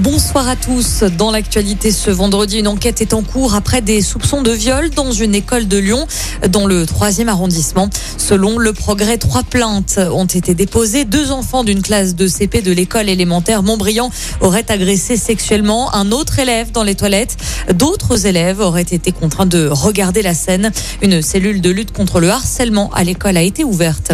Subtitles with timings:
[0.00, 1.04] Bonsoir à tous.
[1.04, 5.12] Dans l'actualité ce vendredi, une enquête est en cours après des soupçons de viol dans
[5.12, 6.08] une école de Lyon,
[6.48, 7.88] dans le troisième arrondissement.
[8.18, 11.04] Selon le progrès, trois plaintes ont été déposées.
[11.04, 14.10] Deux enfants d'une classe de CP de l'école élémentaire Montbriand
[14.40, 17.36] auraient agressé sexuellement un autre élève dans les toilettes.
[17.72, 20.72] D'autres élèves auraient été contraints de regarder la scène.
[21.02, 24.10] Une cellule de lutte contre le harcèlement à l'école a été ouverte.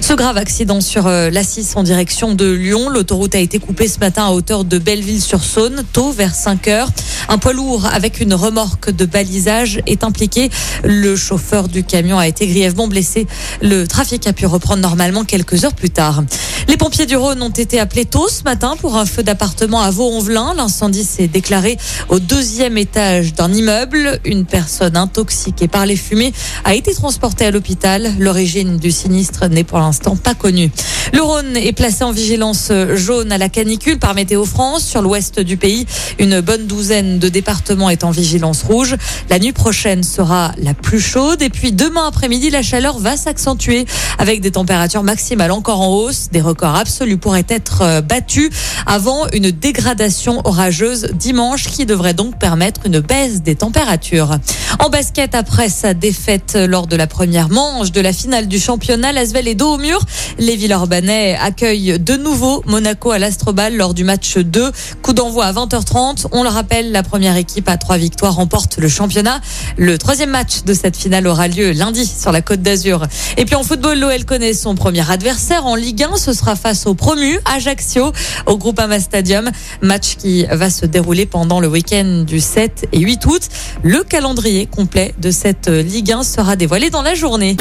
[0.00, 2.90] Ce grave accident sur euh, la 6 en direction de Lyon.
[2.90, 4.78] L'autoroute a été coupée ce matin à hauteur de
[5.24, 6.88] Belleville-sur-Saône, tôt vers 5 heures.
[7.28, 10.50] Un poids lourd avec une remorque de balisage est impliqué.
[10.84, 13.26] Le chauffeur du camion a été grièvement blessé.
[13.62, 16.22] Le trafic a pu reprendre normalement quelques heures plus tard.
[16.66, 19.90] Les pompiers du Rhône ont été appelés tôt ce matin pour un feu d'appartement à
[19.90, 20.54] Vaux-en-Velin.
[20.54, 21.76] L'incendie s'est déclaré
[22.08, 24.18] au deuxième étage d'un immeuble.
[24.24, 26.32] Une personne intoxiquée par les fumées
[26.64, 28.14] a été transportée à l'hôpital.
[28.18, 30.70] L'origine du sinistre n'est pour l'instant pas connue.
[31.12, 34.84] Le Rhône est placé en vigilance jaune à la canicule par Météo France.
[34.84, 35.86] Sur l'ouest du pays,
[36.18, 38.96] une bonne douzaine de départements est en vigilance rouge.
[39.28, 41.42] La nuit prochaine sera la plus chaude.
[41.42, 43.84] Et puis demain après-midi, la chaleur va s'accentuer
[44.18, 46.28] avec des températures maximales encore en hausse.
[46.54, 48.50] Records absolus pourraient être euh, battus
[48.86, 54.38] avant une dégradation orageuse dimanche qui devrait donc permettre une baisse des températures.
[54.78, 59.12] En basket, après sa défaite lors de la première manche de la finale du championnat,
[59.12, 60.00] Lasvel est dos au mur.
[60.38, 64.70] Les Villeurbanais accueillent de nouveau Monaco à l'Astrobal lors du match 2.
[65.02, 66.26] Coup d'envoi à 20h30.
[66.32, 69.40] On le rappelle, la première équipe à trois victoires remporte le championnat.
[69.76, 73.06] Le troisième match de cette finale aura lieu lundi sur la Côte d'Azur.
[73.36, 76.16] Et puis en football, l'OL connaît son premier adversaire en Ligue 1.
[76.16, 78.12] Ce sera face au promu Ajaccio
[78.46, 79.50] au Groupama Stadium.
[79.80, 83.42] Match qui va se dérouler pendant le week-end du 7 et 8 août.
[83.82, 87.56] Le calendrier complet de cette Ligue 1 sera dévoilé dans la journée.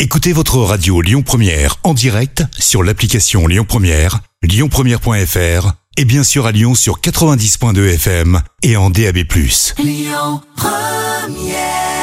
[0.00, 6.46] Écoutez votre radio Lyon Première en direct sur l'application Lyon Première, lyonpremière.fr et bien sûr
[6.46, 9.18] à Lyon sur 90.2 FM et en DAB+.
[9.78, 11.97] Lyon Première